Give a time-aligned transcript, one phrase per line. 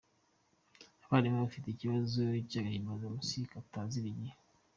[1.05, 4.35] Abarimu bafite ikibazo cy’agahimbazamusyi katazira igihe.